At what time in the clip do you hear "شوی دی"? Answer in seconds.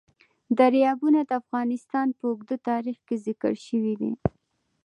3.67-4.11